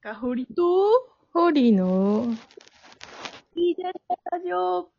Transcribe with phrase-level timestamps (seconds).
[0.00, 2.26] かほりと、ホリの、
[3.54, 3.92] いいじゃん、
[4.32, 4.90] ラジオ。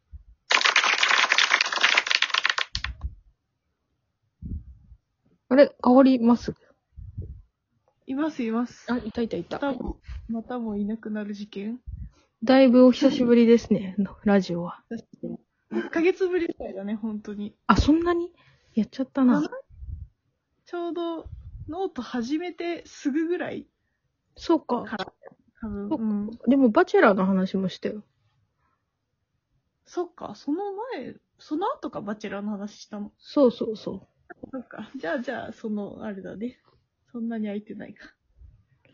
[5.49, 6.53] あれ、香ります？
[8.05, 8.91] います、います。
[8.91, 9.59] あ、いたいたいた。
[9.59, 9.99] またも、
[10.29, 11.79] またもいなくなる事件。
[12.43, 14.83] だいぶお久しぶりですね、ラジオは。
[15.71, 17.55] 1ヶ月ぶりくらいだね、本当に。
[17.67, 18.31] あ、そんなに？
[18.75, 19.41] やっちゃったな。
[20.65, 21.29] ちょうど、
[21.67, 23.67] ノート始めてすぐぐらい
[24.35, 24.83] そうか。
[24.83, 25.13] から、
[25.61, 25.89] 多分。
[25.89, 26.31] そっかうん。
[26.47, 28.03] でも、バチェラーの話もしたよ。
[29.85, 33.11] そっか、その前、その後か、バチェラーの話したの？
[33.17, 34.07] そうそうそ
[34.51, 34.89] そっか。
[34.95, 36.59] じゃあ、じゃあ、その、あれだね。
[37.11, 38.05] そんなに空いてないか。
[38.05, 38.89] う。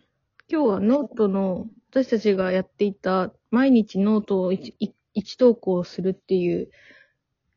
[0.50, 6.70] 今日はノートの、私たちがやっていた、毎日ノートを一一一投稿するっていう、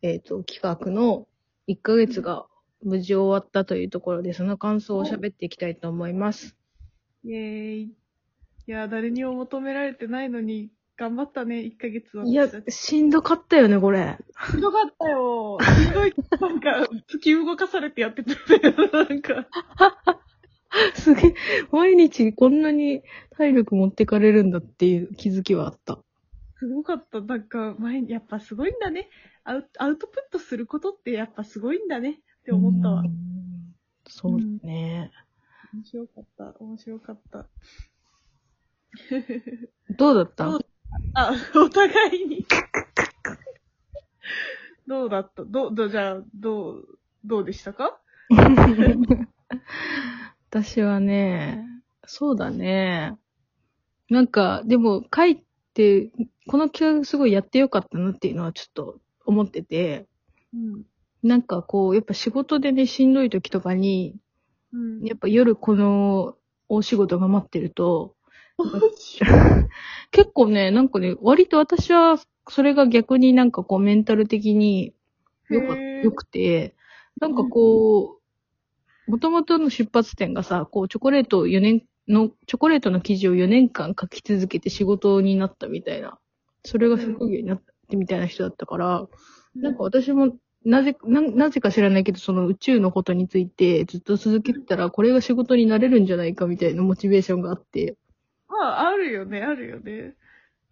[0.02, 1.27] えっ、と、企画の
[1.69, 2.47] 1ヶ月が
[2.83, 6.56] 無事終わったというところで、その感想を喋っていきたいと思います。
[7.24, 7.83] イェーイ。
[7.83, 7.92] い
[8.66, 12.25] や、誰にも求められてないのに、頑張ったね、1ヶ月は。
[12.27, 14.19] いや、しんどかったよね、これ。
[14.53, 15.59] ひどかったよ。
[15.59, 18.91] ひどい、なんか、突き動かされてやってたよね。
[18.92, 19.48] なんか、
[20.94, 21.34] すげえ、
[21.72, 25.98] 毎日こんなに体力持ってかれるんだっていう気づきはあった。
[26.59, 27.20] すごかった。
[27.22, 29.09] なんか、前に、やっぱすごいんだね。
[29.44, 33.05] アウアウトプットすることってやっぱすごいんだねって思ったわう。
[33.05, 33.75] ん
[34.06, 35.11] そうだね。
[35.72, 36.54] 面白かった。
[36.58, 37.46] 面白かった。
[39.96, 40.58] どうだった？
[41.14, 42.46] あ、お互いに。
[44.86, 45.44] どうだった？
[45.44, 48.00] どう、どう、じゃあ、どう、どうでしたか？
[50.50, 51.64] 私はね、
[52.06, 53.16] そうだね。
[54.08, 56.10] なんか、でも書いて、
[56.48, 60.08] この企画すごいやってよかったなっていうのはちょっと思ってて、
[60.52, 60.82] うん。
[61.22, 64.16] なんかこう、やっぱ仕事でね、しんどい時とかに、
[64.72, 65.04] うん。
[65.04, 66.36] やっぱ夜この
[66.68, 68.14] 大仕事が待ってると、
[70.10, 72.18] 結構ね、なんかね、割と私は、
[72.48, 74.94] それが逆になんかこうメンタル的に
[75.48, 76.75] よかよくて、
[77.20, 86.19] なんかこう、元々の出発点がさ、こうチョコレートを4年の、チョコレートの記事を4年間書き続けて仕事になったみたいな、
[86.64, 89.09] それが職業になってみたいな人だったから、
[89.54, 97.97] なんか私も、なぜ、な、なぜか知らないけど、その宇宙のことについてずっと続けてたら、これが仕事になれるんじゃないかみたいなモチベーションがあって、
[98.48, 100.15] まあ、あるよね、あるよね。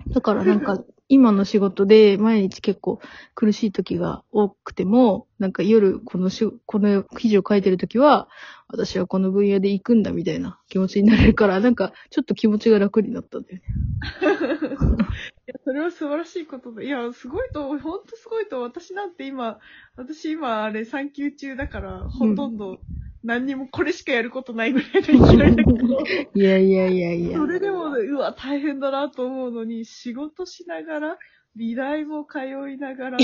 [0.09, 3.01] だからなんか、 今の仕事で毎日結構
[3.35, 8.29] 苦しい時が多くても、なんか夜このし、この記事を書いてる時は、
[8.69, 13.63] 私はこの分野で行くんだみたいな気持ちになれるから、なんかちょっと気持ちが楽になったんだよね。
[15.69, 16.87] それは素晴らしいことで。
[16.87, 19.59] いや、すごいと、ほんとすごいと、私なんて今、
[19.97, 22.81] 私今、あれ、産休中だから、ほとんど、
[23.23, 26.01] 何にもこれしかやることないぐらいの勢いだけど、
[26.33, 27.45] いやいやいやいやそ。
[27.45, 31.19] れでも、うわ、大変だなと思うのに、仕事しながら、
[31.55, 32.39] 美大も通
[32.71, 33.19] いながら、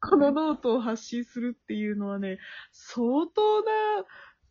[0.00, 2.38] このノートを発信するっていうのはね、
[2.70, 3.70] 相当な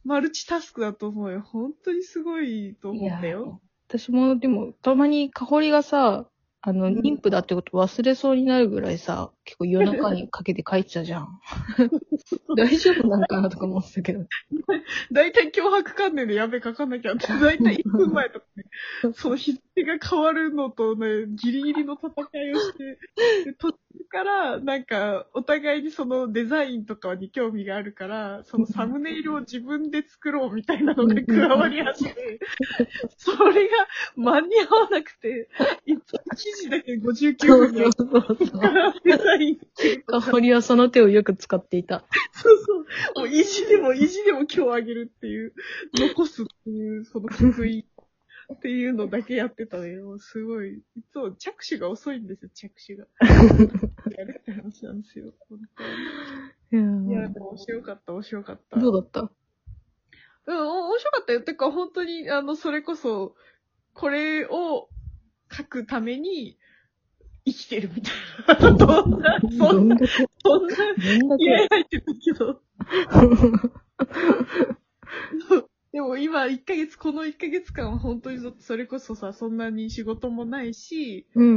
[0.03, 1.39] マルチタスクだと思うよ。
[1.39, 3.61] 本当にすごいと思うんだよ。
[3.87, 6.29] 私も、でも、たまに香りがさ、
[6.61, 11.39] あの、うん妊婦だってこと忘れそうになるぐらいさ、結構夜中にかけて書いてたじゃん。
[12.57, 14.25] 大丈夫なのかなとか思ってたけど。
[15.11, 18.65] だいたい脅迫観念でやべえ書かなきゃって、だいたい1分前とかね、
[19.15, 22.09] その日付が変わるのとね、ギリギリの戦
[22.43, 22.97] いをして、
[23.45, 23.77] で途中
[24.09, 32.13] から、なんか、お互いにそのデザインとかに興味があるから、そのサムネイルを自分で作ろうみたいなのが加わり始め、
[33.17, 35.49] それが間に合わなくて、
[35.85, 35.99] 一
[36.35, 38.61] 記事だけ59分にそうそうそう。
[39.03, 39.59] デザイン
[40.05, 42.03] 香りはその手をよく使っていた。
[42.33, 42.85] そうそう。
[43.15, 45.53] もう意地でも意地でも今日あげるっていう、
[45.93, 47.85] 残すっていう、その得意
[48.53, 49.97] っていうのだけやってたね。
[49.97, 50.79] もうすごい。
[50.95, 53.07] いつも着手が遅いんですよ、着手が。
[54.17, 55.33] やるって話なんですよ。
[55.49, 55.59] 本
[56.71, 58.77] い当やにいや、でも面白かった、面白かった。
[58.79, 59.31] どうだった？
[60.47, 61.41] うん、お面白かったよ。
[61.41, 63.35] てか、本当に、あの、それこそ、
[63.93, 64.89] これを
[65.51, 66.57] 書くために
[67.45, 68.15] 生きてるみたい
[68.61, 68.71] な。
[68.77, 69.97] どんな、そんな、
[70.43, 70.75] そんな、
[71.37, 71.69] 気合け。
[71.69, 72.61] 入ってたけど。
[75.91, 81.49] でも今1ヶ月、この1ヶ月間は本当にそれこそさ、そんなに仕事もないし、うんう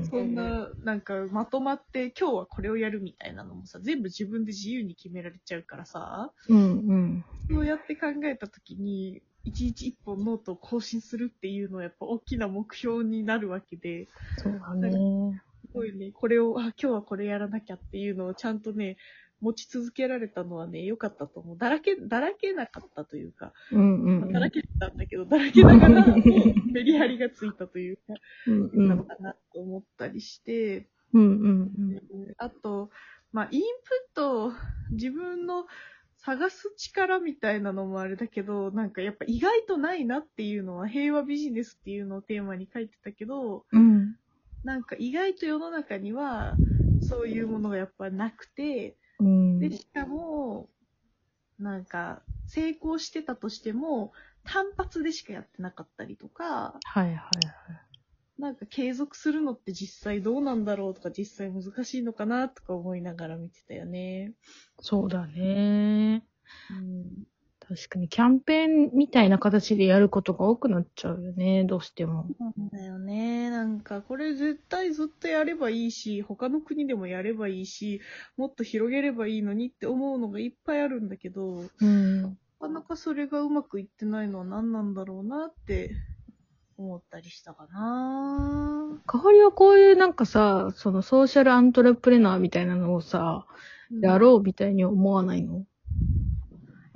[0.00, 6.56] んそんな、なんかまとまって今日はこれをやるみたいなのもさ、全部自分で自由に決められちゃうからさ、うん。
[6.56, 7.24] うんうん。
[7.48, 15.42] そうやって考えたときに、一日一本ノートを更新するっていうのはやっぱ大きな目標になるわけで、そうだね。
[15.62, 18.96] すごいね、これを、あ、今日はこれやらなきゃっていうのをちゃんとね、
[19.40, 21.58] 持ち続けられたのはね、良かったと思う。
[21.58, 24.32] だらけ、だらけなかったというか、うんうんうん。
[24.32, 26.06] だらけてたんだけど、だらけながら、
[26.72, 28.02] メリハリがついたというか、
[28.46, 28.88] うんう。
[28.88, 31.70] なんのかなと思ったりして、うんうん
[32.38, 32.90] あと、
[33.32, 33.66] まあ、インプ
[34.12, 34.52] ット、
[34.90, 35.66] 自分の
[36.16, 43.80] 探す力みたいなのもあれだけど、なんかやっぱ意外とないなっていうのは、平和ビジネスっていうのをテーマに書いてたけど、うん。
[43.80, 44.16] うん。
[44.62, 46.58] なんか意外と世の中には、
[47.00, 49.58] そういうものがやっぱなくて、うん。
[49.60, 50.68] で、しかも、
[51.58, 54.12] なんか、成功してたとしても、
[54.44, 57.54] 単発でしかやってなかったりとか、はいはいはい。
[58.38, 64.32] なんか継続するのって実際どうなんだろうとか、実際難しいのかなとか思いながら見てたよね。
[64.80, 66.24] そうだね。
[66.70, 67.24] うん。
[67.72, 72.26] 確かにキャンペーンみたいな形でやることが多くなっちゃうよね、どうしても。
[72.40, 73.48] なんだよね。
[73.48, 78.00] なんか、これ絶対ずっとやればいいし、他の国でもやればいいし、
[78.36, 82.22] もっと広げればいいのにって思うのがいっぱいあるんだけど、うん。
[82.22, 82.28] な
[82.60, 85.92] かなかそれがうまくいってないのは何なんだろうなって
[86.76, 93.46] 思ったりしたかなかわりはこういうなんかさ、そのソーシャルアントレプレナーみたいなのをさ、
[94.02, 95.64] やろうみたいに思わないの？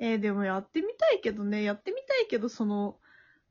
[0.05, 2.99] えーでもやってみたいけどね、やってみたいけど、その、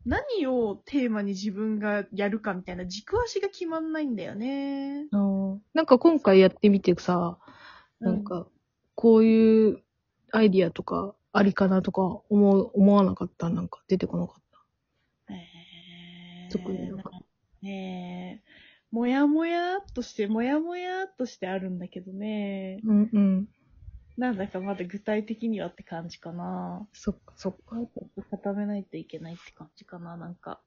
[0.05, 5.07] 何をテーマに自分がやるかみたいな軸足が決まんないんだよね。
[5.11, 7.39] うんなんか今回やってみてさ、
[8.00, 8.47] なんか、
[8.95, 9.81] こういう
[10.31, 13.50] アイディアとかありかなとか思う、思わなかった？
[13.50, 14.44] なんか出てこなかっ
[15.27, 15.33] た？
[15.33, 17.09] えー、特になんか
[17.61, 18.50] ねえ、
[18.91, 23.47] もやもやっとして、もやもやっとしてあるんだけどね、うんうん。
[24.18, 26.88] なんだかまだ具体的にはって感じかな。
[26.94, 27.77] そっかそっか。
[28.30, 30.60] 固めないといけないって感じかな、なんか。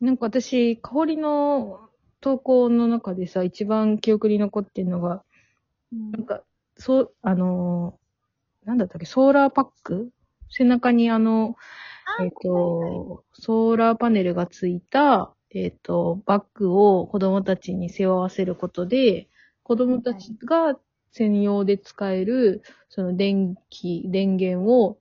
[0.00, 1.88] なんか私、香りの
[2.20, 5.22] 投稿の中でさ、一番記憶に残ってるのが、
[5.92, 6.42] うんなんか、
[6.76, 8.00] そう、あのー
[8.66, 10.10] なんだったっけ、ソーラーパック？
[10.50, 11.56] 背中にあの、
[12.20, 19.28] えっ、と、ソーラーパネルがついた、えっ、と、バッグを子供たちに背負わせることで、
[19.62, 20.78] 子供たちが
[21.12, 24.98] 専用で使える、その電気、電源を、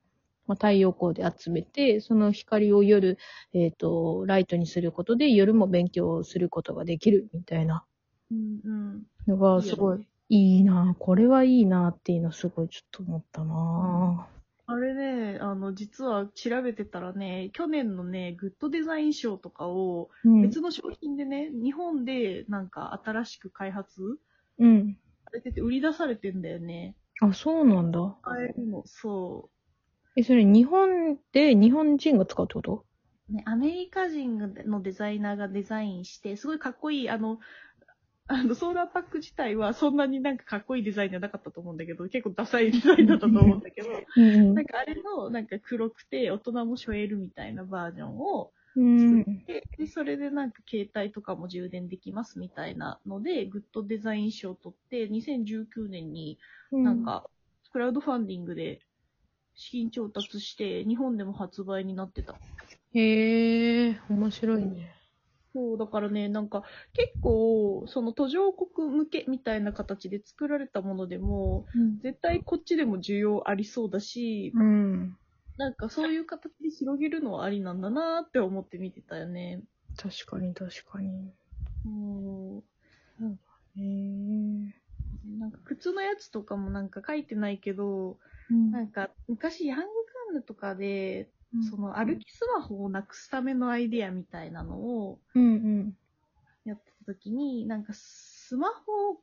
[0.47, 3.17] まあ、太陽光で集めて、その光を夜、
[3.53, 7.83] えっ、と、ライトにすることで夜も勉強することができるみたいな
[8.31, 9.03] うんうん。
[9.27, 14.27] のがすごいいいなこれはいいなっていうのすごいちょっと思ったな
[14.67, 20.41] あれね、あの、実は調べてたらね、去年のね、グッドデザイン賞とかをうん。
[20.43, 24.19] 別の商品でね、日本でなんか新しく開発
[24.59, 24.95] うん。
[25.29, 26.95] されてて売り出されてんだよね。
[27.21, 28.17] あ、そうなんだ。
[28.21, 29.49] 使えるの、そ
[30.15, 32.85] え、それ日本で日本人が使うってこと？
[33.29, 33.33] う。
[33.33, 37.39] ね、アメリカ人のデザイナーがデザインして、すごいかっこいい、あの、
[38.27, 49.23] あの、ソーラーパック自体はそんなになんかかっこいいデザインじゃなかったと思うんだけど、結構ダサいデザインだったと思うんだけど、うんなんかあれの、なんか黒くて大人も背負えるみたいなバージョンをうん。
[49.45, 56.37] で、それでなんか携帯とかも充電できますみたいなので、グッドデザイン賞を取って、2019年に
[56.71, 56.83] うん。
[56.83, 57.29] なんか、
[57.71, 58.79] クラウドファンディングで
[59.55, 62.35] 資金調達して、日本でも発売になってた。
[62.93, 64.93] へえ、面白いね。
[65.53, 66.63] そう、だからね、なんか、
[66.93, 71.65] 結構、その途上国向けみたいな形で作られたものでも、
[72.03, 75.17] 絶対こっちでも需要ありそうだし、うん。
[75.59, 79.61] なんかそういう形で広げるのはありなんだなって思って見てたよね。
[79.97, 81.33] 確かに確かに。
[81.85, 82.59] うん。
[83.75, 84.73] へえ。
[85.37, 88.17] なんか靴のやつとかもなんか書いてないけど、
[88.49, 91.29] なんか昔ヤングカンヌとかで、
[91.69, 95.47] その歩きスマホをなくすためのアイデアみたいなのをうんう
[95.83, 95.97] ん。
[96.65, 99.21] やってた時に、なんかスマホを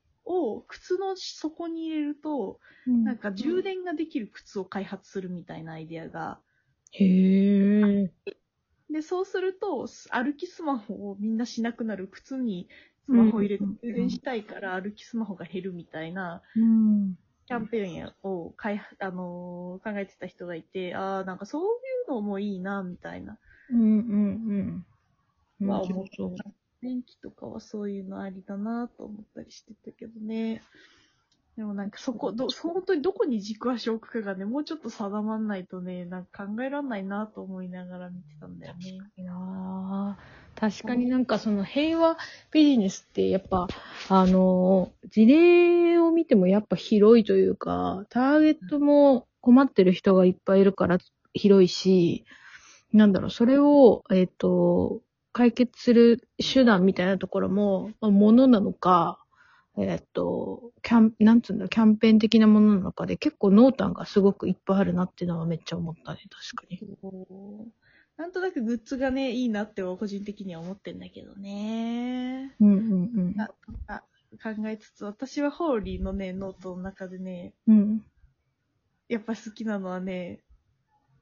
[0.68, 2.61] 靴の底に入れると、
[3.04, 6.42] なんか充電ができる靴を開発するみたいなアイデアが。
[6.92, 7.04] へ
[8.02, 8.12] え。
[8.90, 12.68] で、そうすると、歩きスマホをみんなしなくなる靴に
[13.06, 17.16] スマホを入れてうん充電したいから歩きスマホが減るみたいなうん。
[17.47, 21.66] キャンペーンを開発、あのー考えてた人がいて、ああ、なんかそうい
[22.09, 23.38] うのもいいな、みたいな。
[23.68, 24.87] うんうん
[25.61, 25.66] うん。
[25.66, 26.45] は面白そ
[26.87, 26.88] う。
[26.88, 30.62] 電気とかはそういうのありだなと思ったりしてたけどね。
[31.57, 38.99] でもなんかそこ、ど、本当にどこに軸足を置くかがね、もうちょっと定まんないとね、なんか考えらんないなと思いながら見てたんだよね。
[39.16, 40.14] いやー
[40.55, 42.19] 確かになんかその平和
[42.50, 43.69] ビジネスってやっぱ、
[44.11, 50.99] あの、事例を見てもやっぱ広いというか、ターゲットも困ってる人がいっぱいいるから
[51.33, 52.26] 広いし、
[52.93, 55.00] なんだろう、それを、えっ、と、
[55.37, 59.23] 解決する手段みたいなところも、まあ、ものなのか、
[59.76, 66.21] えーっと、キャン、なんつうんだ、キャンペーン的なものの中で結構濃淡がすごくいっぱいあるなっていうのはめっちゃ思ったね、
[66.55, 66.81] 確かに。
[68.16, 72.55] なんとなくグッズがね、いいなって個人的には思ってんだけどね。
[72.59, 73.37] うんうんうん。
[73.37, 73.50] な
[73.88, 74.02] あ
[74.43, 78.02] 考えつつ、私はホーリーのね、ノートの中でね、うん。
[79.11, 80.40] やっぱ好きなのはね、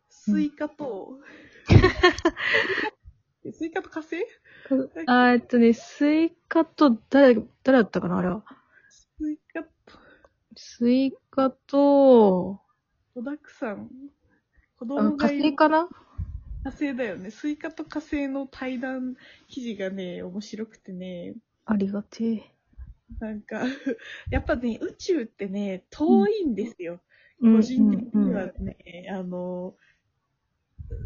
[0.09, 1.19] スイカと、
[3.53, 4.17] スイカと火星？
[5.07, 8.45] あーえっとね、スイカと、誰、誰だったかなあれは。
[8.89, 9.71] スイカと、
[10.57, 12.61] スイカと、
[13.15, 13.91] 子だくさん。
[14.79, 15.89] 子あ火供がいる星かな？
[16.65, 17.31] 火星だよね。
[17.31, 19.17] スイカと火星の対談
[19.49, 21.35] 記事がね、面白くてね、
[21.67, 22.55] ありがてえ。
[23.21, 23.63] なんか、
[24.31, 27.01] やっぱね、宇宙ってね、遠いんですよ。
[27.41, 29.77] うん個人的にはうんね、あの、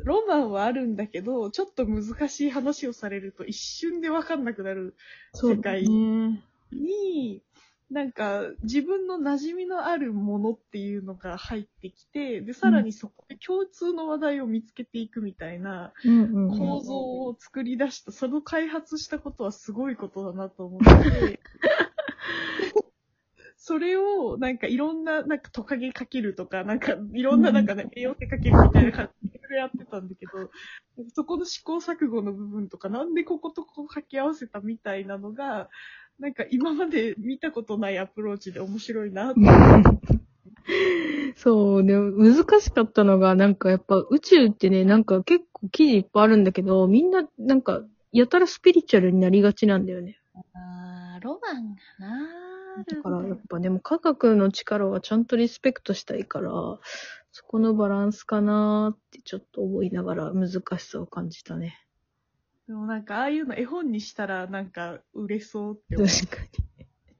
[0.04, 4.94] ロマンはあるんだけど、ちょっと難しい話をされると一瞬でわかんなくなる
[5.34, 6.42] 世界ね。
[6.72, 7.42] に、
[7.90, 15.92] なんか自分の馴染みのあるものっていうのが入ってきて、で、さらにそこで共通の話題を見つけていくみたいな。
[16.04, 21.40] 構造を作り出した、その開発したことはすごいことだなと思って、
[23.56, 30.50] それをなんかいろんな、なんかトカゲかけるとか、なんかいろんななんかね、栄養系かけるみたいな感じでやってたんだけど、
[31.14, 35.68] そこの試行錯誤の部分とか、なんでこことここ掛け合わせたみたいなのが、
[36.18, 39.40] なんか今まで見たことないアプローチで面白いなと
[41.36, 50.18] そう、でも難しかったのが、なんかやっぱ宇宙ってね、なんか結構記事いっぱいあるんだけど、みんななんかやたらスピリチュアルになりがちなんだよね。
[50.54, 56.52] あーロマンがなだからやっぱでも科学の力はちゃんとリスペクトしたいから、
[57.32, 61.78] そこのバランスかなーってちょっと思いながら難しさを感じたね。
[62.66, 66.42] でもなんかああいうの絵本にしたらなんか売れそうって思う確か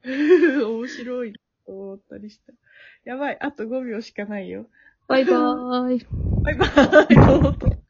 [0.03, 0.63] に。
[0.63, 2.53] 面白いと思ったりした。
[3.03, 4.67] やばい、あと5秒しかないよ。
[5.07, 6.07] バイバーイ。
[6.43, 6.65] バイバ
[7.75, 7.79] イ。